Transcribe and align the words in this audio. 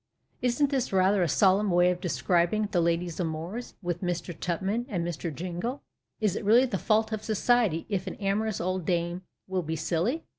Isn't 0.41 0.71
this 0.71 0.91
rather 0.91 1.21
a 1.21 1.29
solemn 1.29 1.69
way 1.69 1.91
of 1.91 2.01
describing 2.01 2.69
the 2.71 2.81
lady's 2.81 3.19
amours 3.19 3.75
with 3.83 4.01
Mr, 4.01 4.35
Tupman 4.35 4.87
and 4.89 5.05
Mr. 5.05 5.31
Jingle? 5.31 5.83
Is 6.19 6.35
it 6.35 6.43
really 6.43 6.65
the 6.65 6.79
fault 6.79 7.11
of 7.11 7.23
society 7.23 7.85
if 7.87 8.07
an 8.07 8.15
amorous 8.15 8.59
old 8.59 8.83
dame 8.83 9.21
will 9.47 9.61
be 9.61 9.75
silly 9.75 10.25